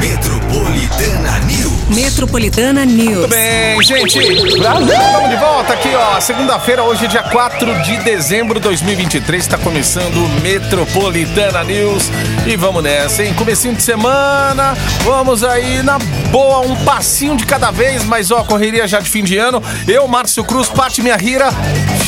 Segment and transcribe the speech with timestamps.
[0.00, 1.88] Metropolitana News.
[1.90, 3.16] Metropolitana News.
[3.18, 4.18] Muito bem, gente.
[4.18, 6.18] Estamos de volta aqui, ó.
[6.18, 9.42] Segunda-feira, hoje, dia 4 de dezembro de 2023.
[9.42, 12.04] Está começando o Metropolitana News.
[12.46, 13.34] E vamos nessa, hein?
[13.34, 14.74] Comecinho de semana.
[15.04, 15.98] Vamos aí na
[16.30, 18.02] boa, um passinho de cada vez.
[18.04, 19.62] Mas, ó, correria já de fim de ano.
[19.86, 21.50] Eu, Márcio Cruz, Pati Minha Rira.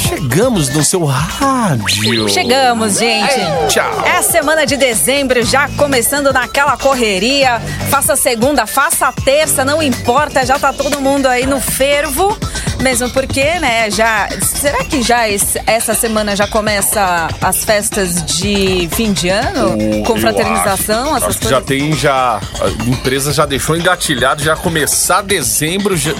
[0.09, 2.29] Chegamos no seu rádio.
[2.29, 3.33] Chegamos, gente.
[3.33, 4.03] Ei, tchau.
[4.07, 7.61] É a semana de dezembro, já começando naquela correria.
[7.91, 12.37] Faça segunda, faça terça, não importa, já tá todo mundo aí no fervo.
[12.81, 14.29] Mesmo porque, né, já.
[14.43, 20.03] Será que já esse- essa semana já começa as festas de fim de ano?
[20.05, 22.41] Com fraternização, acho, essas acho que já tem, já.
[22.61, 25.97] A empresa já deixou engatilhado, já começar dezembro.
[25.97, 26.13] Já,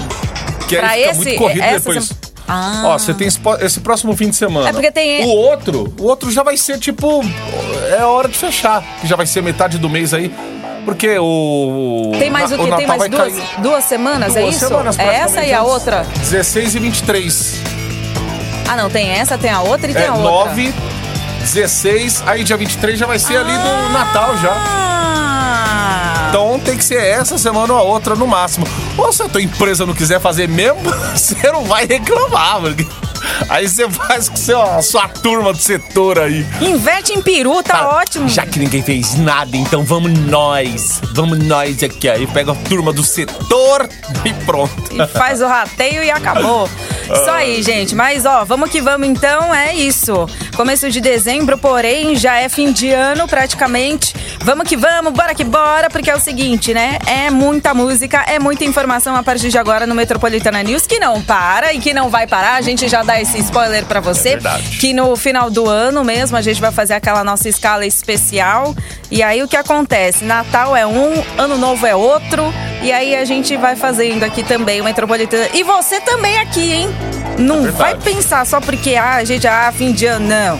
[0.69, 2.05] que Pra aí esse- muito corrido depois.
[2.05, 2.17] sem-
[2.47, 2.83] Ah.
[2.85, 4.69] Ó, você tem esse próximo fim de semana.
[4.69, 7.21] É porque tem- O outro, o outro já vai ser tipo.
[7.97, 8.81] É hora de fechar.
[9.01, 10.33] Que já vai ser metade do mês aí.
[10.85, 12.11] Porque o.
[12.19, 12.69] Tem mais o na- quê?
[12.75, 14.67] Tem Natal mais duas, cair duas semanas, é duas isso?
[14.67, 16.05] semanas, é essa e a outra?
[16.19, 17.61] 16 e 23.
[18.67, 20.49] Ah, não, tem essa, tem a outra e tem É, a outra.
[20.51, 20.73] 9,
[21.41, 24.51] 16, aí dia 23 já vai ser ali do Natal já.
[24.51, 26.25] Ah.
[26.29, 28.65] Então tem que ser essa semana ou a outra no máximo.
[28.97, 30.81] Ou se a tua empresa não quiser fazer mesmo,
[31.15, 32.87] você não vai reclamar, porque
[33.49, 36.45] aí você faz com seu, a sua turma do setor aí.
[36.61, 38.27] Inverte em peru, tá Fala, ótimo.
[38.29, 41.01] Já que ninguém fez nada, então vamos nós.
[41.13, 42.09] Vamos nós aqui.
[42.09, 43.89] Aí pega a turma do setor
[44.25, 44.73] e pronto.
[44.91, 46.69] E faz o rateio e acabou.
[47.11, 47.95] Isso aí, gente.
[47.95, 50.27] Mas, ó, vamos que vamos então, é isso.
[50.55, 54.13] Começo de dezembro, porém, já é fim de ano praticamente.
[54.43, 56.97] Vamos que vamos, bora que bora, porque é o seguinte, né?
[57.05, 61.21] É muita música, é muita informação a partir de agora no Metropolitana News, que não
[61.21, 62.55] para e que não vai parar.
[62.55, 64.31] A gente já dá esse spoiler pra você.
[64.31, 64.77] verdade.
[64.77, 68.75] que no final do ano mesmo a gente vai fazer aquela nossa escala especial.
[69.13, 70.25] E aí o que acontece?
[70.25, 72.51] Natal é um, Ano Novo é outro.
[72.81, 75.49] E aí a gente vai fazendo aqui também o Metropolitana.
[75.53, 76.89] E você também aqui, hein?
[77.37, 80.59] Não É vai pensar só porque ah, a gente, ah, fim de ano, não.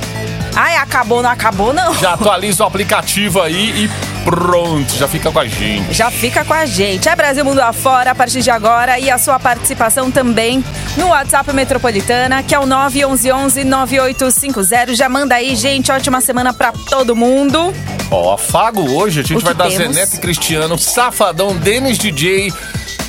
[0.56, 1.96] Ai, acabou, não acabou, não.
[1.96, 3.90] Já atualiza o aplicativo aí e
[4.24, 5.94] pronto, já fica com a gente.
[5.94, 7.08] Já fica com a gente.
[7.08, 10.64] É Brasil Mundo Afora a partir de agora e a sua participação também
[10.98, 14.96] no WhatsApp Metropolitana, que é o 911-9850.
[14.96, 15.92] Já manda aí, gente.
[15.92, 17.74] Ótima semana pra todo mundo.
[18.10, 19.96] Ó, afago hoje, a gente vai dar temos?
[19.96, 22.52] Zeneto Cristiano, Safadão, Denis DJ.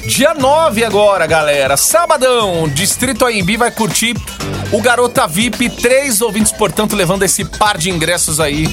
[0.07, 1.79] Dia 9 agora, galera.
[1.79, 4.15] Sabadão, Distrito AMB vai curtir
[4.71, 5.71] o Garota VIP.
[5.71, 8.67] Três ouvintes, portanto, levando esse par de ingressos aí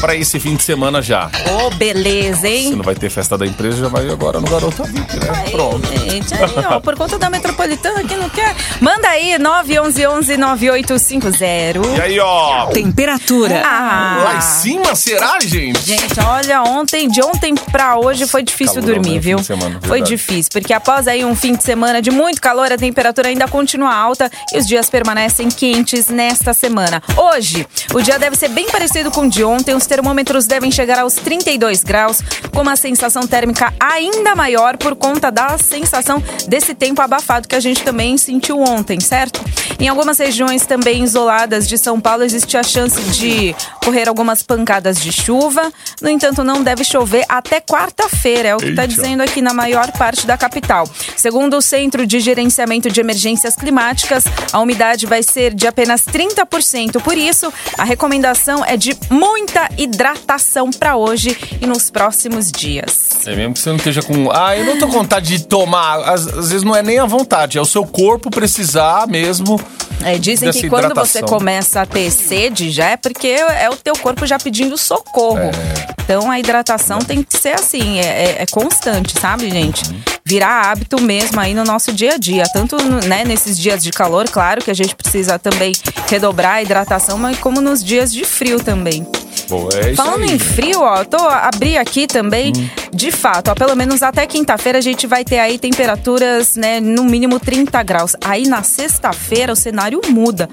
[0.00, 1.30] pra esse fim de semana já.
[1.50, 2.72] Ô, beleza, Se hein?
[2.76, 5.30] não vai ter festa da empresa, já vai agora no Garota VIP, né?
[5.44, 5.86] Aí, Pronto.
[6.10, 6.40] gente, aí,
[6.70, 8.54] ó, por conta da metropolitana que não quer.
[8.80, 11.96] Manda aí, 911-9850.
[11.96, 12.66] E aí, ó.
[12.66, 13.62] Temperatura.
[13.64, 15.80] Ah, Lá em cima, será, gente?
[15.84, 19.20] Gente, olha, ontem, de ontem pra hoje foi difícil Calorão, dormir, né?
[19.20, 19.38] viu?
[19.38, 22.72] Fim de semana, foi difícil, porque após aí um fim de semana de muito calor,
[22.72, 27.02] a temperatura ainda continua alta e os dias permanecem quentes nesta semana.
[27.16, 31.00] Hoje, o dia deve ser bem parecido com o de ontem, os termômetros devem chegar
[31.00, 32.22] aos 32 graus,
[32.54, 37.60] com uma sensação térmica ainda maior por conta da sensação desse tempo abafado que a
[37.60, 39.44] gente também sentiu ontem, certo?
[39.80, 43.52] Em algumas regiões também isoladas de São Paulo existe a chance de
[43.82, 45.72] correr algumas pancadas de chuva.
[46.00, 49.90] No entanto, não deve chover até quarta-feira, é o que está dizendo aqui na maior
[49.92, 50.88] parte da capital.
[51.16, 57.00] Segundo o Centro de Gerenciamento de Emergências Climáticas, a umidade vai ser de apenas 30%.
[57.02, 63.10] Por isso, a recomendação é de muita hidratação para hoje e nos próximos dias.
[63.26, 64.30] É mesmo que você não esteja com.
[64.30, 66.00] Ah, eu não tô com vontade de tomar.
[66.08, 69.60] Às, às vezes não é nem a vontade, é o seu corpo precisar mesmo.
[70.02, 71.28] É, dizem que quando você hidratação.
[71.28, 75.38] começa a ter sede já é porque é o teu corpo já pedindo socorro.
[75.40, 76.00] É.
[76.04, 79.84] Então a hidratação tem que ser assim, é, é- é constante, sabe, gente?
[79.90, 80.00] Uhum.
[80.24, 82.44] Virar hábito mesmo aí no nosso dia a dia.
[82.52, 82.76] Tanto
[83.06, 85.72] né, nesses dias de calor, claro que a gente precisa também
[86.08, 89.06] redobrar a hidratação, mas como nos dias de frio também.
[89.48, 90.32] Bom, é Falando aí.
[90.32, 92.52] em frio, ó, tô abri aqui também,
[92.92, 97.04] de fato, ó, pelo menos até quinta-feira a gente vai ter aí temperaturas, né, no
[97.04, 98.14] mínimo 30 graus.
[98.24, 100.48] Aí na sexta-feira o cenário muda.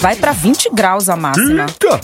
[0.00, 1.66] Vai pra 20 graus a máxima.
[1.66, 2.00] Eita!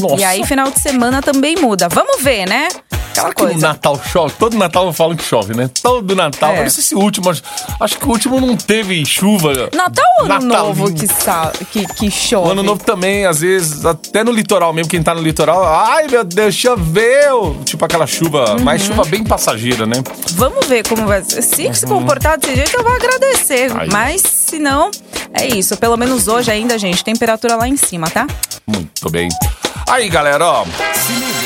[0.00, 0.16] Nossa.
[0.16, 1.88] E aí final de semana também muda.
[1.88, 2.68] Vamos ver, né?
[3.12, 3.66] Aquela Será que no coisa.
[3.68, 4.34] Natal chove?
[4.38, 5.70] Todo Natal eu falo que chove, né?
[5.82, 6.52] Todo Natal.
[6.52, 6.58] É.
[6.60, 7.30] Eu não sei se o último.
[7.30, 7.42] acho-
[7.80, 9.68] Acho que o último não teve chuva.
[9.74, 10.66] Natal ou ano Natal.
[10.68, 11.52] novo que, sa...
[11.72, 12.48] que, que chove?
[12.48, 16.06] O ano novo também, às vezes, até no litoral mesmo, quem tá no litoral, ai
[16.08, 17.56] meu Deus, choveu!
[17.64, 18.60] Tipo aquela chuva, Uhum.
[18.64, 19.96] mas chuva bem passageira, né?
[20.32, 21.42] Vamos ver como vai ser.
[21.42, 23.70] Se se comportar desse jeito, eu vou agradecer.
[23.76, 23.88] Aí.
[23.90, 24.90] Mas se não,
[25.34, 28.26] É isso, pelo menos hoje ainda, gente, temperatura lá em cima, tá?
[28.66, 29.28] Muito bem.
[29.88, 30.64] Aí, galera, ó.
[30.64, 31.41] Se liga.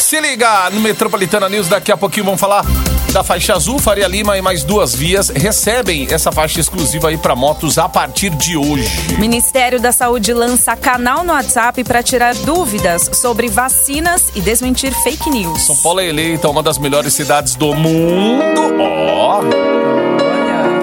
[0.00, 1.68] Se liga no Metropolitana News.
[1.68, 2.64] Daqui a pouquinho vamos falar
[3.12, 3.78] da faixa azul.
[3.78, 8.30] Faria Lima e mais duas vias recebem essa faixa exclusiva aí para motos a partir
[8.30, 8.88] de hoje.
[9.18, 15.30] Ministério da Saúde lança canal no WhatsApp para tirar dúvidas sobre vacinas e desmentir fake
[15.30, 15.62] news.
[15.62, 18.74] São Paulo é eleita uma das melhores cidades do mundo.
[18.80, 19.38] Ó.
[19.38, 19.50] Olha.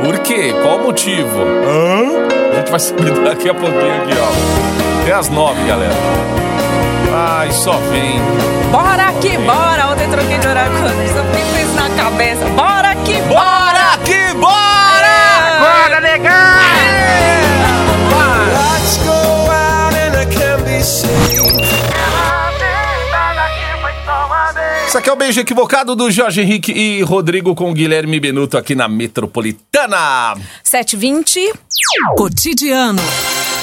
[0.06, 0.54] Por quê?
[0.62, 1.42] Qual o motivo?
[1.42, 2.54] Hã?
[2.54, 5.02] A gente vai saber daqui a pouquinho aqui, ó.
[5.02, 5.96] Até as nove, galera.
[7.30, 8.22] Ai, só vem.
[8.72, 9.88] Bora que bora!
[9.92, 11.14] Ontem troquei de horário com eles.
[11.14, 12.46] Eu fiquei com isso na cabeça.
[12.46, 13.68] Bora que bora!
[13.68, 15.60] Bora que bora!
[15.60, 16.34] Bora, legal!
[18.54, 21.18] Lights go out and I can't be seen.
[24.88, 28.74] Isso aqui é o beijo equivocado do Jorge Henrique e Rodrigo com Guilherme Benuto aqui
[28.74, 30.34] na Metropolitana.
[30.64, 31.52] 7h20.
[32.16, 33.02] Cotidiano.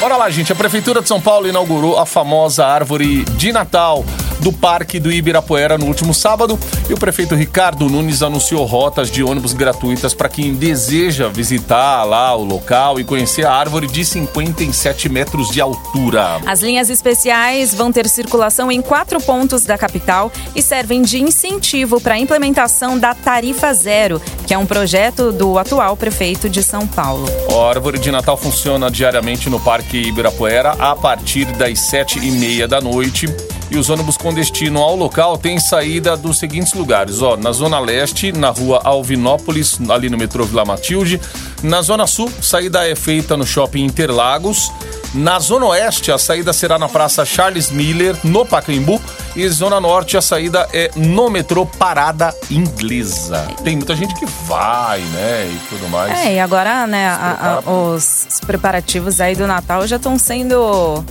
[0.01, 0.53] Bora lá, gente.
[0.53, 4.05] A Prefeitura de São Paulo inaugurou a famosa árvore de Natal
[4.45, 9.25] do Parque do Ibirapuera no último sábado e o prefeito Ricardo Nunes anunciou rotas de
[9.25, 15.09] ônibus gratuitas para quem deseja visitar lá o local e conhecer a árvore de 57
[15.09, 16.43] metros de altura.
[16.45, 21.99] As linhas especiais vão ter circulação em quatro pontos da capital e servem de incentivo
[21.99, 26.87] para a implementação da Tarifa Zero, que é um projeto do atual prefeito de São
[26.87, 27.27] Paulo.
[27.51, 32.69] A árvore de Natal funciona diariamente no Parque Ibirapuera a partir das sete e meia
[32.69, 33.27] da noite.
[33.71, 37.79] E os ônibus com destino ao local têm saída dos seguintes lugares: ó, na Zona
[37.81, 41.21] Leste, na rua Alvinópolis, ali no metrô Vila Matilde.
[41.63, 44.71] Na Zona Sul, saída é feita no shopping Interlagos.
[45.15, 49.01] Na Zona Oeste, a saída será na Praça Charles Miller, no Pacaembu.
[49.37, 53.47] E Zona Norte, a saída é no metrô Parada Inglesa.
[53.65, 55.51] Tem muita gente que vai, né?
[55.53, 56.19] E tudo mais.
[56.19, 61.05] É, e agora, né, a- a- os preparativos aí do Natal já estão sendo.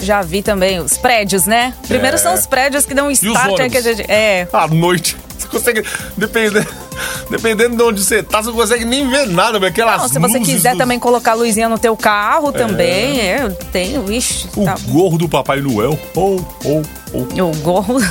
[0.00, 1.74] Já vi também os prédios, né?
[1.86, 2.18] Primeiro É.
[2.18, 3.72] são os prédios que dão os start ônibus?
[3.72, 4.10] que a gente.
[4.10, 4.46] É.
[4.52, 5.16] À noite.
[5.38, 5.84] Você consegue.
[6.16, 6.66] Dependendo,
[7.30, 10.18] dependendo de onde você tá, você não consegue nem ver nada, mas aquelas Não, se
[10.18, 14.48] você quiser do- também colocar a luzinha no teu carro também, é, eu tenho, ixi,
[14.56, 14.76] O tá.
[14.88, 15.98] gorro do Papai Noel.
[16.14, 17.42] Oh, oh, oh.
[17.44, 17.98] O gorro.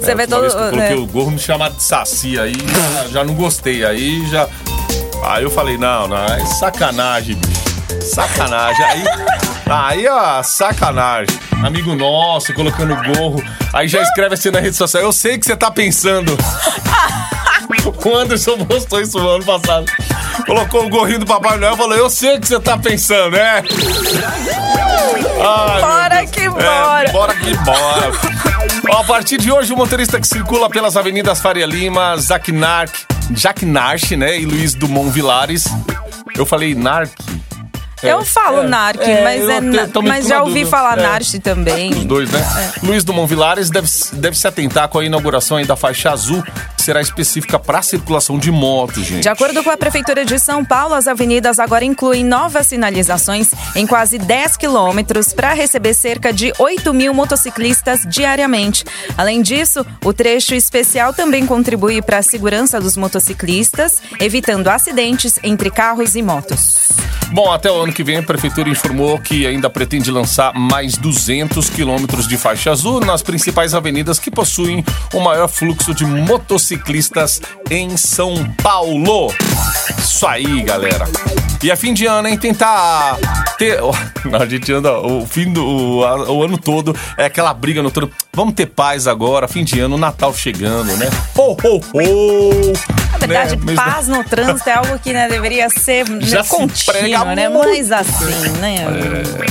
[0.00, 0.44] Você É, vê todo.
[0.44, 0.94] eu coloquei né?
[0.94, 3.84] o gorro me chamar de saci, aí já, já não gostei.
[3.84, 4.48] Aí já.
[5.24, 8.04] Aí eu falei, não, não, é sacanagem, bicho.
[8.14, 8.84] Sacanagem.
[8.84, 9.02] Aí,
[9.70, 11.38] aí ó, sacanagem.
[11.64, 13.42] Amigo nosso, colocando gorro.
[13.72, 15.02] Aí já escreve assim na rede social.
[15.02, 16.36] Eu sei que você tá pensando.
[18.04, 19.84] O Anderson postou isso no ano passado.
[20.46, 23.32] Colocou o gorrinho do Papai Noel e falou: Eu sei o que você tá pensando,
[23.32, 23.62] né?
[25.40, 27.12] Ai, meu Bora que É, bora.
[27.12, 28.12] bora que bora.
[28.90, 32.94] Ó, a partir de hoje, o motorista que circula pelas avenidas Faria Lima, Zac Narc,
[33.30, 34.38] Jack Narch, né?
[34.38, 35.66] E Luiz Dumont Vilares.
[36.34, 37.10] Eu falei Narc.
[38.02, 40.70] Eu falo é, Narc, é, mas, é, na- mas já ouvi dúvida.
[40.70, 41.02] falar É.
[41.02, 41.90] Narc também.
[41.92, 42.72] Os dois, né?
[42.82, 46.42] Luiz Dumont Vilares deve, deve se atentar com a inauguração da faixa azul,
[46.76, 49.22] que será específica para circulação de motos, gente.
[49.22, 53.86] De acordo com a Prefeitura de São Paulo, as avenidas agora incluem novas sinalizações em
[53.86, 58.84] quase 10 quilômetros para receber cerca de 8 mil motociclistas diariamente.
[59.16, 65.70] Além disso, o trecho especial também contribui para a segurança dos motociclistas, evitando acidentes entre
[65.70, 66.97] carros e motos.
[67.30, 71.68] Bom, até o ano que vem a prefeitura informou que ainda pretende lançar mais 200
[71.68, 77.96] quilômetros de faixa azul nas principais avenidas que possuem o maior fluxo de motociclistas em
[77.96, 79.32] São Paulo.
[79.98, 81.06] Isso aí, galera.
[81.62, 82.38] E a fim de ano, hein?
[82.38, 83.18] Tentar
[83.58, 83.78] ter.
[84.24, 88.10] Não, a gente anda o fim do o, ano todo é aquela briga no todo.
[88.32, 91.10] Vamos ter paz agora, fim de ano, Natal chegando, né?
[91.36, 92.98] Ho, ho, ho!
[93.12, 93.74] Na verdade, Né?
[93.74, 97.48] Paz no trânsito é algo que né, deveria ser né, Já se prega né?
[97.48, 97.68] muito.
[97.68, 97.78] É.
[97.78, 98.84] Mas assim, né?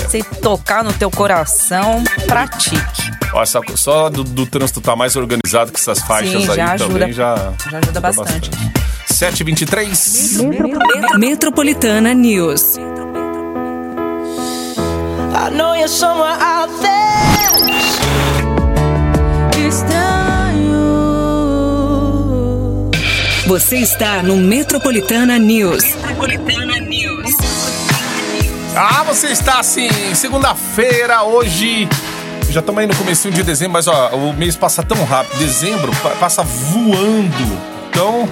[0.09, 2.77] Se tocar no teu coração, pratique.
[3.75, 6.93] Só do, do trânsito tá mais organizado que essas faixas Sim, aí ajuda.
[6.93, 8.49] também já, Já ajuda bastante.
[9.07, 10.39] 723.
[11.17, 12.77] Metropolitana News.
[15.39, 16.97] I know you're somewhere out there.
[19.67, 20.77] Estranho.
[23.47, 25.83] Você está no Metropolitana News.
[25.83, 26.86] Metropolitana News.
[28.79, 31.87] Ah, você está assim, segunda-feira, hoje.
[32.49, 35.37] Já estamos aí no comecinho de dezembro, mas ó, o mês passa tão rápido.
[35.39, 37.57] Dezembro pa- passa voando.
[37.89, 38.29] Então,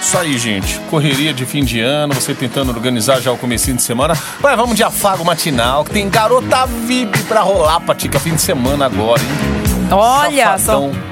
[0.00, 0.78] isso aí, gente.
[0.90, 4.14] Correria de fim de ano, você tentando organizar já o comecinho de semana.
[4.44, 8.84] Ué, vamos de afago matinal, que tem garota VIP pra rolar, Patica, fim de semana
[8.86, 9.86] agora, hein?
[9.90, 10.92] Olha Safadão.
[10.92, 11.05] só.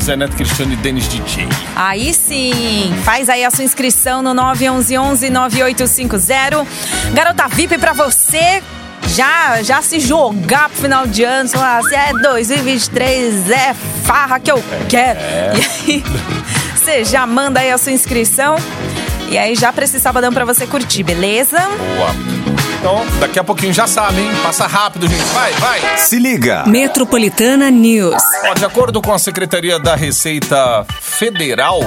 [0.00, 1.46] Zé Neto Cristiano e Denis DJ.
[1.76, 6.66] Aí sim, faz aí a sua inscrição no 911-9850.
[7.12, 8.62] Garota VIP pra você
[9.08, 14.50] já, já se jogar pro final de ano, falar, se é 2023, é farra que
[14.50, 15.20] eu quero.
[15.86, 16.04] E aí,
[16.74, 18.56] você já manda aí a sua inscrição.
[19.30, 21.58] E aí já pra esse sabadão pra você curtir, beleza?
[21.60, 22.61] Boa.
[22.82, 24.28] Então, daqui a pouquinho já sabe, hein?
[24.42, 25.22] Passa rápido, gente.
[25.32, 25.98] Vai, vai.
[25.98, 26.64] Se liga.
[26.66, 28.20] Metropolitana News.
[28.44, 31.78] Ó, de acordo com a Secretaria da Receita Federal,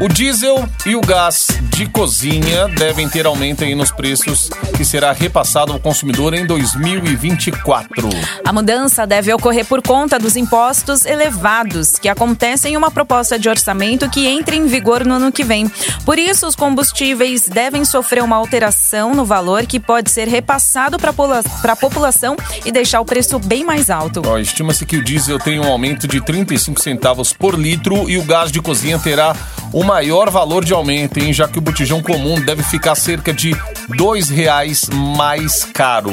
[0.00, 5.12] o diesel e o gás de cozinha devem ter aumento aí nos preços que será
[5.12, 8.08] repassado ao consumidor em 2024.
[8.44, 13.48] A mudança deve ocorrer por conta dos impostos elevados que acontecem em uma proposta de
[13.48, 15.68] orçamento que entra em vigor no ano que vem.
[16.04, 21.72] Por isso, os combustíveis devem sofrer uma alteração no valor que pode ser repassado para
[21.72, 24.22] a população e deixar o preço bem mais alto.
[24.38, 28.52] Estima-se que o diesel tem um aumento de 35 centavos por litro e o gás
[28.52, 29.34] de cozinha terá
[29.78, 31.32] o maior valor de aumento, hein?
[31.32, 33.56] já que o botijão comum deve ficar cerca de
[33.96, 36.10] 2 reais mais caro.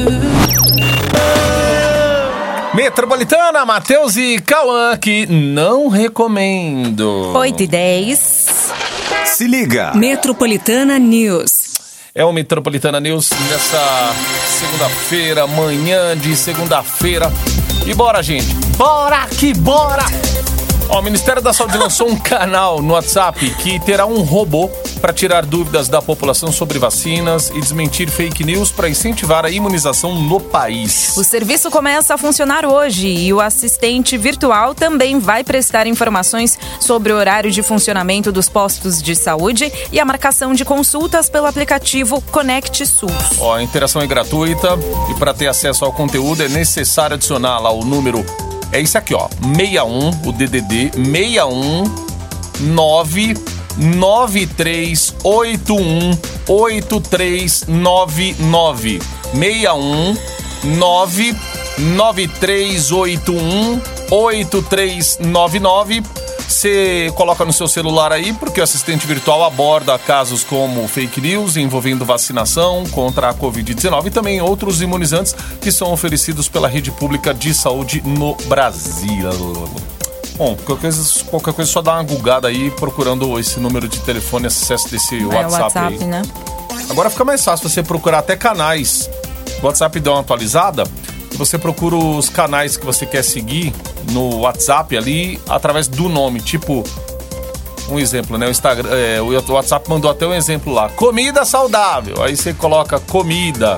[2.75, 7.33] Metropolitana, Matheus e Cauã, que não recomendo.
[7.33, 8.73] 8 e 10.
[9.27, 9.93] Se liga.
[9.95, 11.75] Metropolitana News.
[12.13, 14.13] É o Metropolitana News nessa
[14.59, 17.33] segunda-feira, manhã de segunda-feira.
[17.87, 18.53] E bora, gente.
[18.77, 20.05] Bora que bora!
[20.89, 24.69] Ó, o Ministério da Saúde lançou um canal no WhatsApp que terá um robô
[25.01, 30.15] para tirar dúvidas da população sobre vacinas e desmentir fake news para incentivar a imunização
[30.15, 31.17] no país.
[31.17, 37.13] O serviço começa a funcionar hoje e o assistente virtual também vai prestar informações sobre
[37.13, 42.21] o horário de funcionamento dos postos de saúde e a marcação de consultas pelo aplicativo
[42.31, 43.13] Conect SUS.
[43.39, 44.79] Ó, a interação é gratuita
[45.11, 48.25] e para ter acesso ao conteúdo é necessário adicionar lá o número.
[48.73, 49.29] É isso aqui, ó.
[49.57, 51.85] 61, o DDD 61
[52.61, 53.35] 9
[53.77, 56.19] 9381
[56.49, 59.01] 8399
[59.33, 60.17] 61
[60.77, 61.37] 9
[61.79, 63.81] 9381
[64.11, 66.03] 8399
[66.65, 71.59] você coloca no seu celular aí, porque o assistente virtual aborda casos como fake news
[71.59, 77.35] envolvendo vacinação contra a Covid-19 e também outros imunizantes que são oferecidos pela rede pública
[77.35, 79.31] de saúde no Brasil.
[80.39, 84.47] Bom, qualquer coisa, qualquer coisa só dá uma gulgada aí procurando esse número de telefone,
[84.47, 86.05] acesso desse É WhatsApp, WhatsApp, aí.
[86.07, 86.23] né?
[86.89, 89.11] Agora fica mais fácil você procurar até canais.
[89.63, 90.85] O WhatsApp deu uma atualizada.
[91.33, 93.75] Você procura os canais que você quer seguir
[94.11, 96.41] no WhatsApp ali através do nome.
[96.41, 96.85] Tipo,
[97.89, 98.47] um exemplo, né?
[98.47, 100.89] O, Instagram, é, o WhatsApp mandou até um exemplo lá.
[100.91, 102.23] Comida saudável.
[102.23, 103.77] Aí você coloca comida.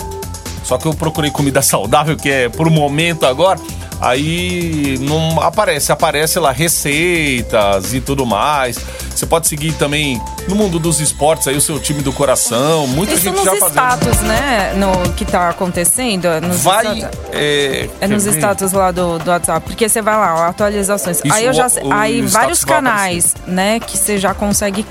[0.65, 3.59] Só que eu procurei comida saudável, que é por momento agora.
[4.01, 8.79] Aí não aparece, aparece lá receitas e tudo mais.
[9.19, 12.87] Você pode seguir também no mundo dos esportes aí o seu time do coração.
[12.87, 13.69] Muita Isso gente nos já fazendo.
[13.71, 14.75] status, né?
[14.75, 16.27] No que tá acontecendo.
[16.27, 16.99] é Nos Vai.
[16.99, 17.19] status.
[17.33, 21.21] É, É nos status lá do, do WhatsApp, porque você vai lá, ó, atualizações.
[21.25, 24.85] Isso, aí eu já o- aí vários canais, né, que você já consegue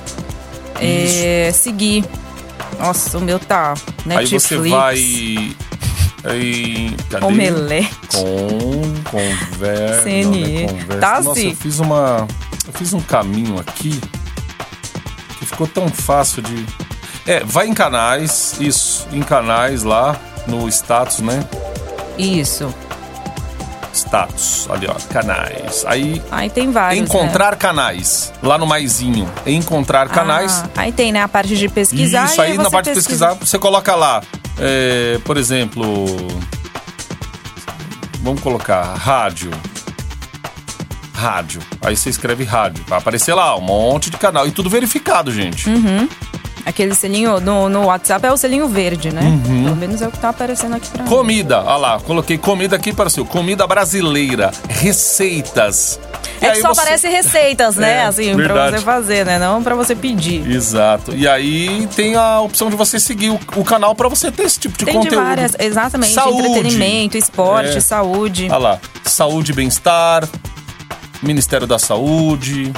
[0.81, 2.03] é, seguir.
[2.79, 3.73] Nossa, o meu tá
[4.05, 4.97] Aí Netflix, você vai.
[6.27, 7.25] Em, cadê?
[7.25, 7.89] Omelete.
[8.11, 10.01] Com conversa.
[10.03, 10.65] CNE.
[10.67, 10.97] conversa.
[10.99, 11.49] Tá Nossa, assim.
[11.51, 12.27] eu fiz uma.
[12.67, 14.01] Eu fiz um caminho aqui
[15.45, 16.65] ficou tão fácil de.
[17.25, 20.15] É, vai em canais, isso, em canais lá,
[20.47, 21.43] no status, né?
[22.17, 22.73] Isso.
[23.93, 24.67] status.
[24.69, 25.85] Ali, ó, canais.
[25.87, 26.99] Aí, Aí tem vários.
[26.99, 27.05] né?
[27.05, 28.31] encontrar canais.
[28.43, 29.29] Lá no maisinho.
[29.45, 30.63] Encontrar canais.
[30.65, 32.25] Ah, aí tem, né, a parte de pesquisar.
[32.25, 33.27] Isso e aí na parte de pesquisa.
[33.27, 34.21] pesquisar, você coloca lá,
[34.59, 36.05] é, por exemplo,
[38.19, 39.51] vamos colocar rádio.
[41.25, 41.59] Rádio.
[41.81, 42.83] Aí você escreve rádio.
[42.87, 44.47] Vai aparecer lá um monte de canal.
[44.47, 45.67] E tudo verificado, gente.
[45.67, 46.07] Uhum.
[46.65, 49.21] Aquele selinho no, no WhatsApp é o selinho verde, né?
[49.21, 49.63] Uhum.
[49.65, 51.09] Pelo menos é o que tá aparecendo aqui pra mim.
[51.09, 53.23] Comida, olha lá, coloquei comida aqui para seu.
[53.25, 55.99] Comida brasileira, receitas.
[56.41, 57.97] E É que só você- aparece receitas, né?
[58.01, 58.77] É, assim, pra verdade.
[58.77, 59.37] você fazer, né?
[59.39, 60.47] Não pra você pedir.
[60.49, 61.15] Exato.
[61.15, 64.59] E aí tem a opção de você seguir o, o canal para você ter esse
[64.59, 65.23] tipo de Tem de conteúdo.
[65.23, 66.13] várias, exatamente.
[66.13, 66.47] Saúde.
[66.47, 67.79] Entretenimento, esporte, É.
[67.79, 68.47] saúde.
[68.49, 70.27] Olha lá, saúde e bem-estar,
[71.25, 72.71] Ministério da Saúde,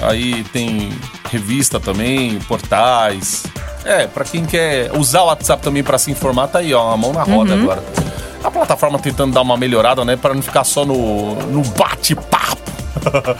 [0.00, 0.90] aí tem
[1.30, 3.44] revista também, portais.
[3.84, 6.96] É, pra quem quer usar o WhatsApp também pra se informar, tá aí, ó, a
[6.96, 7.62] mão na roda Uhum.
[7.62, 7.82] agora.
[8.42, 12.56] A plataforma tentando dar uma melhorada, né, Pra não ficar só no, no bate-papo.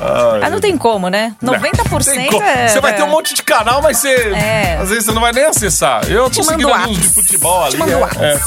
[0.00, 1.34] Ai, Ah, não tem como, né?
[1.42, 2.42] 90% tem como.
[2.42, 2.68] é...
[2.68, 4.08] Você vai ter um monte de canal, mas você.
[4.32, 4.78] É.
[4.80, 6.04] Às vezes você não vai nem acessar.
[6.08, 7.72] Eu tô Te seguindo o ali uns de futebol ali.
[7.72, 8.40] Te mando é, é.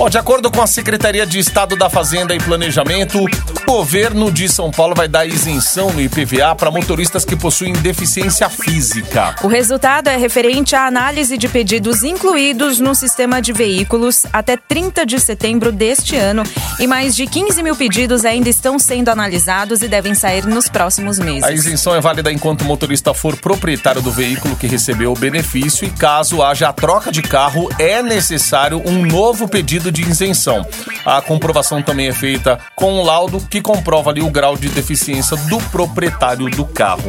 [0.00, 4.48] Ó, de acordo com a Secretaria de Estado da Fazenda e Planejamento, o governo de
[4.48, 9.34] São Paulo vai dar isenção no IPVA para motoristas que possuem deficiência física.
[9.42, 15.04] O resultado é referente à análise de pedidos incluídos no sistema de veículos até 30
[15.04, 16.44] de setembro deste ano
[16.78, 21.18] e mais de 15 mil pedidos ainda estão sendo analisados e devem sair nos próximos
[21.18, 21.42] meses.
[21.42, 25.84] A isenção é válida enquanto o motorista for proprietário do veículo que recebeu o benefício
[25.84, 30.66] e caso haja a troca de carro, é necessário um novo pedido de isenção.
[31.04, 35.36] A comprovação também é feita com um laudo que comprova ali o grau de deficiência
[35.36, 37.08] do proprietário do carro.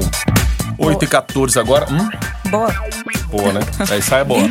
[0.77, 1.85] 8 e 14 agora.
[1.91, 2.09] Hum?
[2.49, 2.73] Boa.
[3.29, 3.59] Boa, né?
[3.91, 4.41] Essa é boa.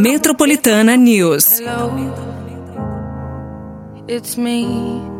[0.00, 1.60] Metropolitana News.
[4.08, 5.12] It's me.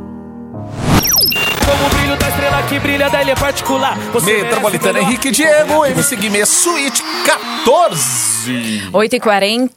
[1.23, 3.97] Como o brilho da estrela que brilha da ilha particular.
[4.12, 8.91] Você Metropolitana Henrique Diego, MC Guimê Suíte 14.
[8.93, 9.71] 8h40.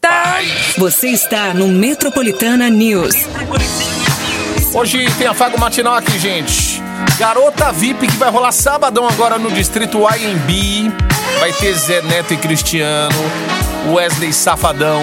[0.77, 3.15] Você está no Metropolitana News.
[4.73, 6.81] Hoje tem afago matinal aqui, gente.
[7.17, 10.91] Garota VIP que vai rolar sabadão agora no distrito IMB.
[11.39, 13.15] Vai ter Zé Neto e Cristiano,
[13.93, 15.01] Wesley Safadão,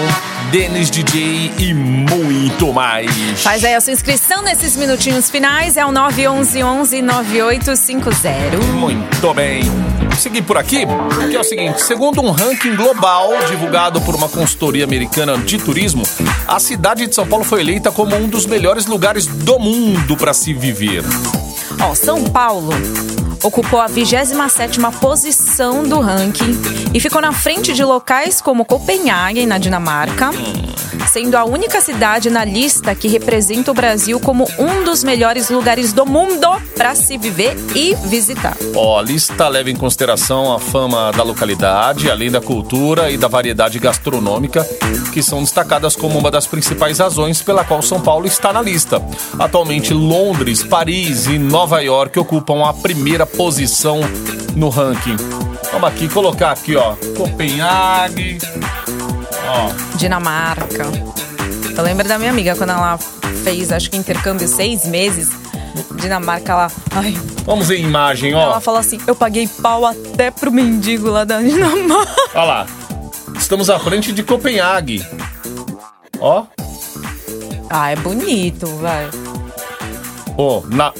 [0.53, 3.09] Denis DJ e muito mais.
[3.41, 5.77] Faz aí a sua inscrição nesses minutinhos finais.
[5.77, 8.61] É o 911-9850.
[8.75, 9.63] Muito bem.
[9.63, 10.85] Vou seguir por aqui,
[11.27, 16.03] que é o seguinte: segundo um ranking global divulgado por uma consultoria americana de turismo,
[16.47, 20.35] a cidade de São Paulo foi eleita como um dos melhores lugares do mundo para
[20.35, 21.03] se viver.
[21.81, 22.69] Ó, São Paulo
[23.43, 26.51] ocupou a 27ª posição do ranking
[26.93, 30.31] e ficou na frente de locais como Copenhague, na Dinamarca,
[31.13, 35.93] sendo a única cidade na lista que representa o Brasil como um dos melhores lugares
[35.93, 38.57] do mundo para se viver e visitar.
[38.75, 43.27] Ó, a lista leva em consideração a fama da localidade, além da cultura e da
[43.27, 44.67] variedade gastronômica,
[45.13, 48.99] que são destacadas como uma das principais razões pela qual São Paulo está na lista.
[49.37, 53.99] Atualmente, Londres, Paris e Nova York ocupam a primeira posição
[54.55, 55.17] no ranking.
[55.71, 58.39] Vamos aqui colocar aqui, ó, Copenhague.
[59.47, 60.85] Ó, Dinamarca.
[61.75, 62.97] Eu lembro da minha amiga quando ela
[63.43, 65.29] fez, acho que intercâmbio seis meses.
[65.95, 66.71] Dinamarca, ela.
[66.91, 68.41] Ai, vamos ver imagem, ó.
[68.41, 72.13] ela falou assim: eu paguei pau até pro mendigo lá da Dinamarca.
[72.35, 72.67] Olha lá.
[73.37, 75.05] Estamos à frente de Copenhague.
[76.19, 76.45] Ó,
[77.69, 79.09] Ah, é bonito, vai.
[80.37, 80.93] ó, na,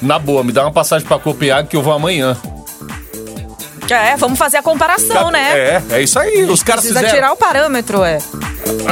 [0.00, 2.36] na boa, me dá uma passagem pra Copenhague que eu vou amanhã.
[3.92, 5.58] É, vamos fazer a comparação, né?
[5.58, 6.44] É, é isso aí.
[6.44, 7.14] Os caras Precisa fizeram.
[7.14, 8.18] tirar o parâmetro, é.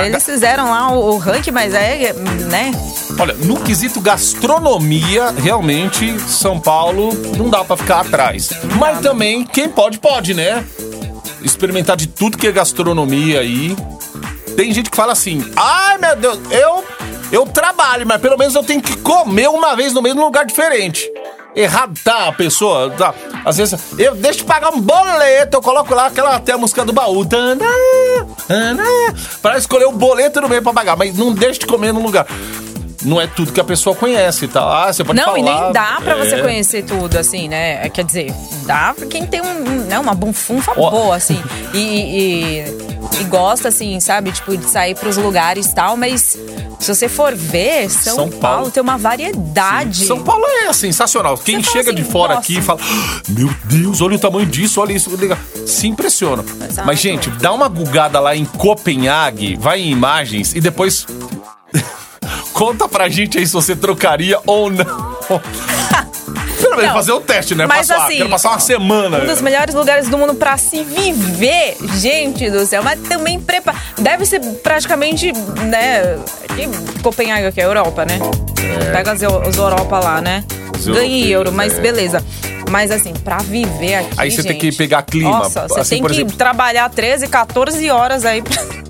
[0.05, 2.13] Eles fizeram lá o, o ranking, mas é,
[2.49, 2.73] né?
[3.19, 8.51] Olha, no quesito gastronomia, realmente, São Paulo não dá pra ficar atrás.
[8.79, 10.65] Mas também, quem pode, pode, né?
[11.43, 13.77] Experimentar de tudo que é gastronomia aí.
[14.57, 16.85] Tem gente que fala assim: ai meu Deus, eu,
[17.33, 21.10] eu trabalho, mas pelo menos eu tenho que comer uma vez no num lugar diferente.
[21.55, 23.15] Errado tá a pessoa, tá?
[23.45, 26.85] Às vezes, eu deixo de pagar um boleto, eu coloco lá aquela até a música
[26.85, 27.25] do baú.
[27.25, 27.67] Tanã,
[28.47, 28.85] tanã,
[29.43, 32.27] pra escolher o boleto no meio pra pagar, mas não deixe de comer num lugar.
[33.03, 34.85] Não é tudo que a pessoa conhece, tá?
[34.89, 35.39] Ah, você pode Não, falar.
[35.39, 36.43] e nem dá pra você É.
[36.43, 37.89] conhecer tudo, assim, né?
[37.89, 38.33] Quer dizer,
[38.67, 40.91] dá pra quem tem um, né, uma bunfunfa Ó.
[40.91, 41.41] boa, assim.
[41.73, 44.31] E, e- e gosta, assim, sabe?
[44.33, 46.39] Tipo, de sair pros lugares e tal, mas
[46.79, 50.05] se você for ver, São, São Paulo, Paulo tem uma variedade.
[50.07, 51.37] São Paulo é sensacional.
[51.39, 52.41] Quem fala chega assim, de fora nossa.
[52.47, 55.15] aqui e fala: "Ah, Meu Deus, olha o tamanho disso, olha isso.
[55.17, 56.45] legal." Se impressiona.
[56.69, 56.87] Exato.
[56.87, 61.07] Mas, gente, dá uma gugada lá em Copenhague, vai em imagens e depois.
[62.53, 65.11] Conta pra gente aí se você trocaria ou não.
[66.61, 67.67] Pelo menos fazer o teste, né?
[67.67, 69.19] mas passar, assim, quero passar uma semana.
[69.19, 72.83] Um dos melhores lugares do mundo pra se viver, gente do céu.
[72.83, 73.77] Mas também prepara.
[73.99, 76.19] Deve ser praticamente, né?
[77.03, 78.19] Copenhague, que é Europa, né?
[78.93, 80.45] Pega as, os Europa lá, né?
[80.85, 81.81] Ganhe euro, mas é.
[81.81, 82.25] beleza.
[82.71, 84.11] Mas assim, pra viver aqui.
[84.17, 85.31] Aí você tem gente, que pegar clima.
[85.31, 88.43] Nossa, você Assim, tem que exemplo- trabalhar 13, 14 horas aí.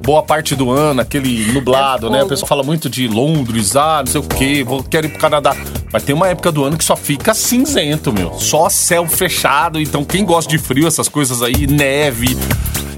[0.03, 2.23] boa parte do ano, aquele nublado, É né?
[2.23, 5.19] O pessoal fala muito de Londres, ah, não sei o quê, vou, quero ir pro
[5.19, 5.55] Canadá.
[5.93, 8.35] Mas tem uma época do ano que só fica cinzento, meu.
[8.39, 9.81] Só céu fechado.
[9.81, 12.37] Então, quem gosta de frio, essas coisas aí, neve.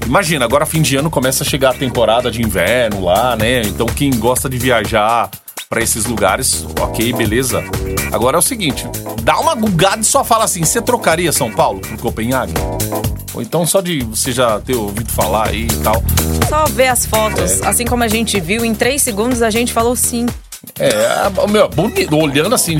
[0.05, 3.61] Imagina, agora fim de ano começa a chegar a temporada de inverno lá, né?
[3.63, 5.29] Então, quem gosta de viajar
[5.73, 7.63] pra esses lugares, ok, beleza.
[8.11, 8.85] Agora é o seguinte,
[9.23, 12.53] dá uma gugada e só fala assim, você trocaria São Paulo por Copenhague?
[13.33, 15.95] Ou então só de você já ter ouvido falar aí e tal.
[16.47, 17.59] Só ver as fotos.
[17.61, 17.67] É.
[17.67, 20.27] Assim como a gente viu, em três segundos a gente falou sim.
[20.77, 20.91] É,
[21.49, 22.79] meu, bonito, olhando assim.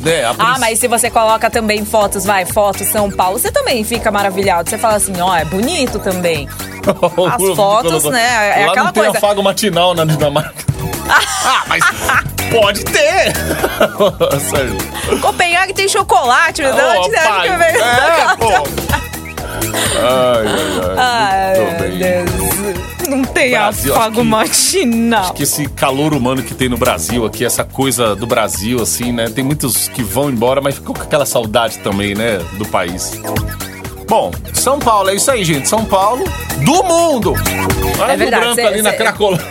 [0.00, 3.84] Né, Ah, princ- mas se você coloca também fotos, vai, fotos São Paulo, você também
[3.84, 4.70] fica maravilhado.
[4.70, 6.48] Você fala assim, ó, é bonito também.
[7.30, 9.18] as fotos, né, é Lá aquela não tem coisa.
[9.18, 10.67] afago matinal na Dinamarca.
[11.44, 11.84] ah, mas
[12.50, 13.32] pode ter!
[15.20, 17.82] Copenhague tem chocolate, me dá Ô, uma cidade pai, que vem.
[17.82, 18.48] É, pô.
[20.00, 20.98] Ai, ai, ai.
[21.80, 21.90] Ai.
[21.90, 23.08] Deus.
[23.08, 24.22] Não tem Brasil, afago acho
[24.70, 25.32] que- matinal.
[25.32, 29.28] que esse calor humano que tem no Brasil aqui, essa coisa do Brasil, assim, né?
[29.30, 32.38] Tem muitos que vão embora, mas ficam com aquela saudade também, né?
[32.58, 33.12] Do país.
[34.08, 35.68] Bom, São Paulo, é isso aí, gente.
[35.68, 36.24] São Paulo
[36.64, 37.34] do mundo!
[38.00, 39.46] Olha É verdade, branco cê- ali na cê- Cracolândia.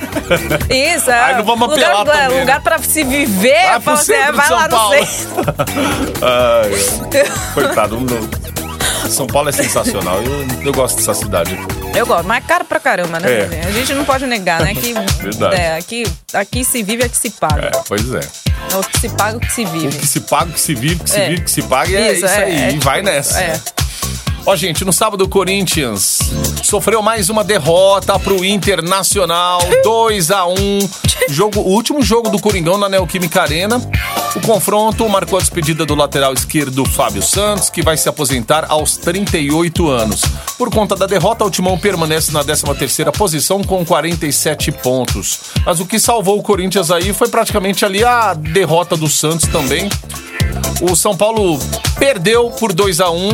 [0.96, 1.20] Isso, é.
[1.26, 2.62] Aí não vamos lugar, apelar é, também, lugar né?
[2.64, 4.96] pra se viver, Vai pro é, centro vai São lá Paulo.
[4.96, 5.56] no centro.
[6.24, 7.54] Ai.
[7.54, 10.22] Coitado, não- São Paulo é sensacional.
[10.24, 11.58] Eu, eu gosto dessa cidade.
[11.96, 13.30] Eu gosto, mas é caro pra caramba, né?
[13.32, 13.62] É.
[13.68, 14.74] A gente não pode negar, né?
[14.74, 15.56] Que, Verdade.
[15.56, 17.68] é, aqui, aqui se vive é que se paga.
[17.68, 18.20] É, pois é.
[18.74, 19.98] É o que se paga o que se O vive.
[19.98, 21.30] que se paga, o que se vive, o que se É.
[21.30, 22.56] vive, o que se paga, é isso, é, aí.
[22.76, 23.40] é vai isso, nessa.
[23.42, 23.60] É.
[24.50, 26.20] Ó, gente, no sábado o Corinthians
[26.64, 30.56] sofreu mais uma derrota pro Internacional, 2 a 1
[31.28, 33.82] jogo, O último jogo do Coringão na Neoquímica Arena.
[34.38, 38.96] O confronto marcou a despedida do lateral esquerdo Fábio Santos, que vai se aposentar aos
[38.96, 40.22] 38 anos.
[40.58, 45.40] Por conta da derrota, o Timão permanece na 13ª posição com 47 pontos.
[45.66, 49.90] Mas o que salvou o Corinthians aí foi praticamente ali a derrota do Santos também.
[50.82, 51.60] O São Paulo
[51.98, 53.30] perdeu por 2 a 1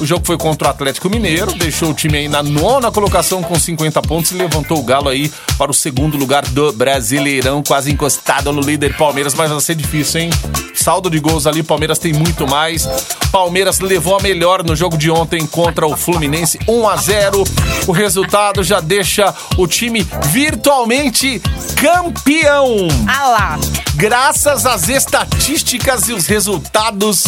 [0.00, 3.56] O jogo foi contra o Atlético Mineiro, deixou o time aí na nona colocação com
[3.56, 8.52] 50 pontos e levantou o Galo aí para o segundo lugar do Brasileirão, quase encostado
[8.52, 10.30] no líder Palmeiras, mas vai ser difícil, hein?
[10.74, 12.88] Saldo de gols ali, Palmeiras tem muito mais.
[13.30, 17.44] Palmeiras levou a melhor no jogo de ontem contra o Fluminense, 1 a 0.
[17.86, 21.40] O resultado já deixa o time virtualmente
[21.80, 23.58] campeão Ah lá.
[23.94, 27.22] graças às estatísticas e os resultados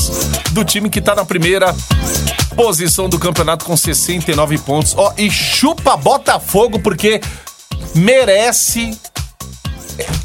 [0.51, 1.75] do time que tá na primeira
[2.59, 4.93] posição do campeonato com 69 pontos.
[4.97, 7.21] Ó, e chupa Botafogo porque
[7.95, 8.99] merece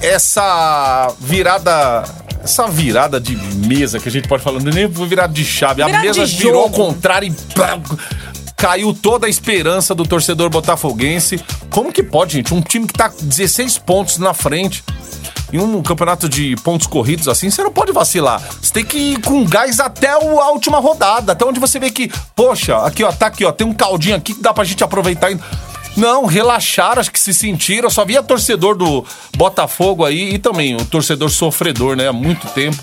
[0.01, 2.03] essa virada
[2.43, 5.81] essa virada de mesa que a gente pode falar, não é nem virada de chave,
[5.81, 7.53] a Virada mesa de virou ao contrário e
[8.57, 11.39] caiu toda a esperança do torcedor botafoguense.
[11.69, 12.53] Como que pode, gente?
[12.53, 14.83] Um time que tá 16 pontos na frente
[15.51, 18.41] em um campeonato de pontos corridos assim, você não pode vacilar.
[18.59, 20.17] Você tem que ir com gás até a
[20.49, 23.73] última rodada, até onde você vê que, poxa, aqui ó, tá aqui ó, tem um
[23.73, 25.27] caldinho aqui que dá pra gente aproveitar.
[25.27, 25.43] ainda.
[25.95, 27.85] Não, relaxaram, acho que se sentiram.
[27.85, 29.05] Eu só via torcedor do
[29.37, 32.07] Botafogo aí e também o torcedor sofredor, né?
[32.07, 32.81] Há muito tempo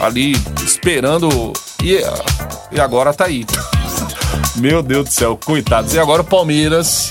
[0.00, 0.32] ali
[0.64, 1.52] esperando
[1.82, 2.00] e,
[2.72, 3.46] e agora tá aí.
[4.60, 5.94] Meu Deus do céu, coitados.
[5.94, 7.10] E agora o Palmeiras.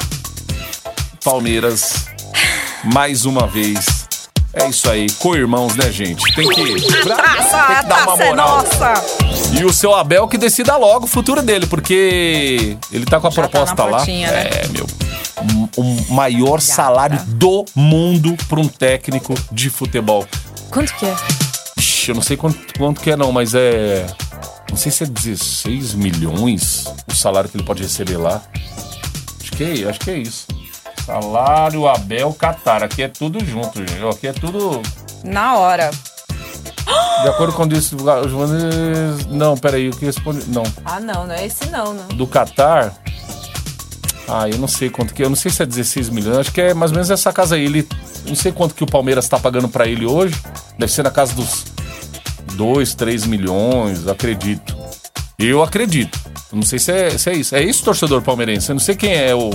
[1.23, 2.07] Palmeiras,
[2.83, 3.85] mais uma vez.
[4.53, 6.23] É isso aí, co-irmãos, né, gente?
[6.35, 8.57] Tem que, tem que Taça, a dar uma taça é moral.
[8.57, 8.93] nossa.
[9.59, 13.29] E o seu Abel que decida logo o futuro dele, porque ele tá com a
[13.29, 13.97] Já tá proposta lá.
[13.97, 14.49] portinha, né?
[14.51, 14.87] É, meu.
[15.77, 20.25] O um maior salário do mundo para um técnico de futebol.
[20.71, 21.15] Quanto que é?
[21.77, 24.07] Ixi, eu não sei quanto, quanto que é, não, mas é.
[24.69, 28.41] Não sei se é 16 milhões o salário que ele pode receber lá.
[29.41, 30.45] Acho que é, acho que é isso.
[31.05, 32.83] Salário Abel Qatar.
[32.83, 34.05] Aqui é tudo junto, gente.
[34.05, 34.81] Aqui é tudo.
[35.23, 35.89] Na hora.
[37.21, 39.25] De acordo com isso, o Joanes.
[39.27, 40.43] Não, peraí, o que responde.
[40.49, 40.63] Não.
[40.85, 42.07] Ah, não, não é esse não, não.
[42.09, 42.93] Do Qatar.
[44.27, 45.23] Ah, eu não sei quanto que.
[45.23, 46.37] Eu não sei se é 16 milhões.
[46.37, 47.65] Acho que é mais ou menos essa casa aí.
[47.65, 47.87] Ele.
[48.25, 50.35] Não sei quanto que o Palmeiras tá pagando pra ele hoje.
[50.77, 51.63] Deve ser na casa dos
[52.57, 54.75] 2, 3 milhões, acredito.
[55.37, 56.19] Eu acredito.
[56.51, 57.55] Não sei se é, se é isso.
[57.55, 58.69] É isso, torcedor palmeirense.
[58.69, 59.51] Eu não sei quem é o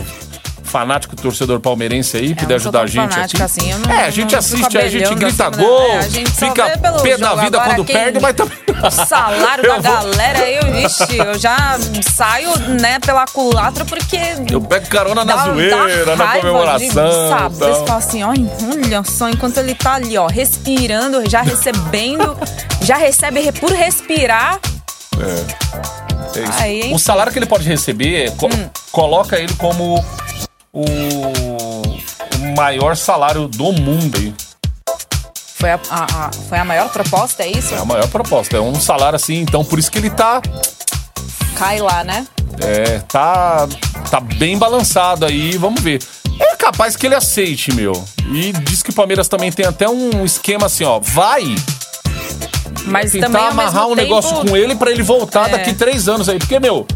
[0.72, 3.42] fanático torcedor palmeirense aí, puder não sou ajudar a gente aqui.
[3.42, 6.46] assim, não- é, a gente assiste, a gente grita assim, gol, É, a gente só
[6.46, 6.64] fica
[7.02, 8.58] pé da vida Agora, quando perde, mas também.
[8.82, 11.78] O salário da vou- galera, eu, vixe, eu já
[12.16, 14.18] saio, né, pela culatra porque.
[14.50, 16.88] Eu pego carona na dá- zoeira, dá na comemoração.
[16.88, 17.74] De saber, tal.
[17.74, 22.36] você fala assim, olha, olha só, enquanto ele tá ali, ó, respirando, já recebendo,
[22.80, 24.58] já recebe re- por respirar.
[26.34, 26.52] É isso.
[26.62, 28.68] Aí, o salário que ele pode receber co- Hum.
[28.90, 30.02] coloca ele como
[30.72, 34.34] o, o maior salário do mundo aí.
[35.56, 37.74] Foi a, a- a- foi a maior proposta, é isso?
[37.74, 38.56] É a maior proposta.
[38.56, 40.40] É um salário assim, então por isso que ele tá.
[41.56, 42.26] Cai lá, né?
[42.60, 43.68] É, tá.
[44.10, 46.02] Tá bem balançado aí, vamos ver.
[46.40, 47.92] É capaz que ele aceite, meu.
[48.32, 50.98] E diz que o Palmeiras também tem até um esquema assim, ó.
[50.98, 51.54] Vai
[52.86, 55.52] Mas tentar também amarrar um negócio tempo- com ele pra ele voltar É.
[55.52, 56.38] daqui três anos aí.
[56.38, 56.86] Porque, meu,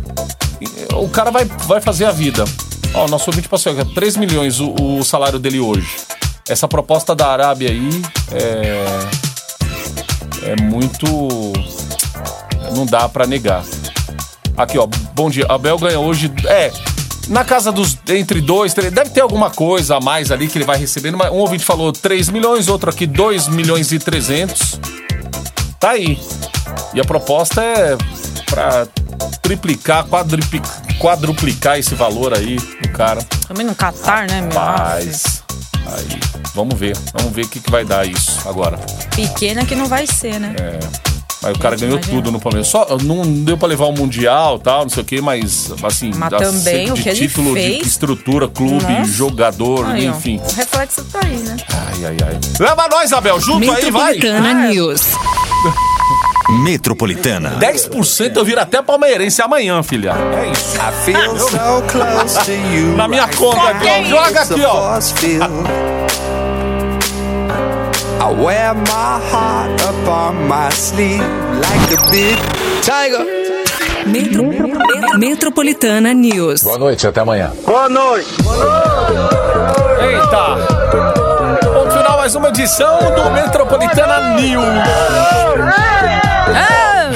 [0.95, 2.45] o cara vai, vai fazer a vida.
[2.95, 5.97] Ó, nosso ouvinte passou aqui, 3 milhões o, o salário dele hoje.
[6.49, 7.91] Essa proposta da Arábia aí
[8.33, 9.27] é.
[10.43, 11.07] É muito.
[12.75, 13.65] Não dá pra negar.
[14.57, 15.45] Aqui, ó, bom dia.
[15.49, 16.33] Abel ganha hoje.
[16.47, 16.73] É.
[17.29, 17.99] Na casa dos.
[18.09, 18.93] Entre dois, três.
[18.93, 21.19] Deve ter alguma coisa a mais ali que ele vai recebendo.
[21.19, 24.81] Mas um ouvinte falou 3 milhões, outro aqui 2 milhões e 300.
[25.81, 26.19] Tá aí.
[26.95, 27.97] E a proposta é
[28.57, 28.87] pra
[29.43, 30.07] triplicar,
[30.99, 33.23] quadruplicar esse valor aí do cara.
[33.47, 34.51] Também no Catar, né, meu?
[34.51, 35.43] Paz.
[35.87, 36.21] Aí.
[36.55, 36.97] Vamos ver.
[37.13, 38.79] Vamos ver o que, que vai dar isso agora.
[39.15, 40.55] Pequena que não vai ser, né?
[41.45, 42.17] Aí o cara ganhou imagina.
[42.17, 42.67] tudo no Palmeiras.
[42.67, 46.31] Só não deu pra levar o Mundial tal, não sei o quê, mas assim, Mas
[46.31, 49.13] dá também de o que ele título, de estrutura, clube, Nossa.
[49.13, 50.41] jogador, Aí, ó, enfim.
[50.43, 51.57] O reflexo tá aí, né?
[51.69, 52.41] Ai, ai, ai.
[52.59, 54.15] Leva nós, Abel, junto aí, vai!
[54.15, 55.03] Metropolitana News.
[56.63, 57.57] Metropolitana.
[57.59, 60.13] 10% eu viro até palmeirense amanhã, filha.
[60.41, 60.77] É isso.
[60.77, 62.97] I feel so close to you.
[62.97, 64.05] Na minha conta aqui, ó.
[64.05, 64.99] Joga aqui, ó.
[68.19, 71.23] I wear my heart up on my sleeve
[71.61, 72.37] like a big
[72.83, 73.25] tiger.
[74.07, 76.63] Metro- Metro- Metropolitana News.
[76.63, 77.53] Boa noite, até amanhã.
[80.01, 80.57] Eita!
[81.75, 84.65] Ponto final, mais uma edição do Metropolitana News.
[85.63, 87.11] A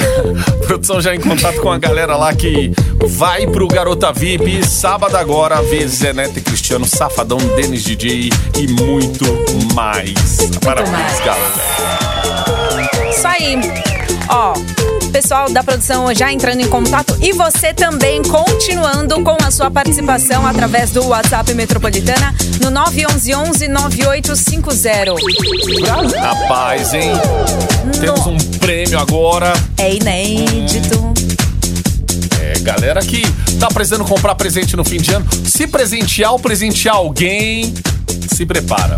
[0.65, 2.71] produção já em contato com a galera lá que
[3.07, 4.65] vai pro Garota VIP.
[4.65, 9.25] Sábado agora, vê Zé Neto e Cristiano, Safadão, Denis DJ e muito
[9.73, 10.49] mais.
[10.63, 11.51] Parabéns, galera.
[13.09, 13.59] Isso aí.
[14.29, 14.53] Ó,
[15.11, 20.47] pessoal da produção já entrando em contato e você também continuando com a sua participação
[20.47, 25.11] através do WhatsApp Metropolitana no 911 9850.
[26.17, 27.11] Rapaz, hein?
[27.99, 29.51] Temos um prêmio agora.
[29.77, 31.13] É inédito.
[32.41, 33.21] É, galera que
[33.59, 37.73] tá precisando comprar presente no fim de ano, se presentear ou presentear alguém,
[38.33, 38.97] se prepara.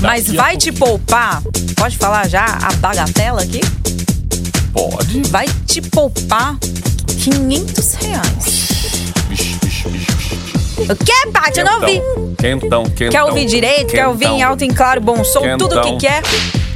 [0.00, 1.42] Mas Daqui a vai te poupar?
[1.76, 3.60] Pode falar já a bagatela aqui?
[4.74, 5.22] Pode.
[5.30, 6.58] Vai te poupar
[7.22, 8.74] 500 reais.
[9.28, 10.92] Vixe, vixe, vixe.
[10.92, 11.60] O que, Paty?
[11.60, 12.02] Eu não ouvi.
[12.36, 13.10] Quentão, quentão.
[13.10, 13.92] Quer ouvir direito?
[13.92, 15.56] Quer ouvir em alto, em claro, bom som?
[15.56, 15.96] Tudo Quentão.
[15.98, 16.22] que quer?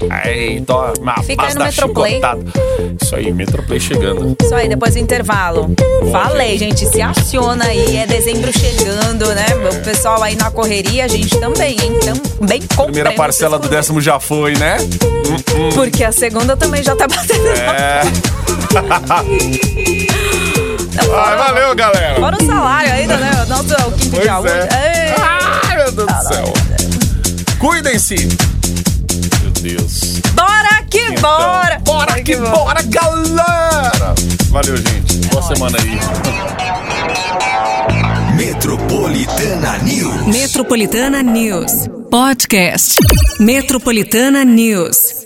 [0.01, 2.11] Ó, uma Fica aí no Metroplay.
[2.13, 2.45] chicotada.
[3.03, 4.37] Isso aí, Metroplay chegando.
[4.43, 5.71] Isso aí, depois do intervalo.
[6.13, 7.97] Falei, gente, se aciona aí.
[7.97, 9.47] É dezembro chegando, né?
[9.73, 11.93] O pessoal aí na correria, a gente também, hein?
[12.01, 12.15] Então,
[12.47, 12.85] bem comprando.
[12.87, 14.77] Primeira parcela do décimo já foi, né?
[15.75, 17.49] Porque a segunda também já tá batendo.
[17.49, 18.03] É.
[21.01, 22.21] Ai, valeu, galera.
[22.21, 23.31] Fora o salário ainda, né?
[23.45, 24.49] O nosso é o quinto Pois útil.
[24.51, 25.15] é.
[25.19, 26.53] Ai, meu Deus do céu.
[27.59, 28.29] Cuidem-se.
[29.61, 30.21] Deus.
[30.35, 31.79] Bora que Então, bora!
[31.85, 34.15] Bora que bora, galera.
[34.51, 35.17] Valeu, gente.
[35.29, 35.99] Boa semana aí.
[38.37, 40.27] Metropolitana News.
[40.27, 41.73] Metropolitana News.
[42.11, 42.99] Podcast.
[43.41, 45.18] Metropolitana News.